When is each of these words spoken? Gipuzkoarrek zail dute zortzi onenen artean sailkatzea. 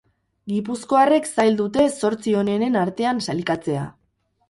Gipuzkoarrek 0.53 1.29
zail 1.33 1.61
dute 1.61 1.87
zortzi 2.01 2.37
onenen 2.43 2.83
artean 2.87 3.25
sailkatzea. 3.31 3.89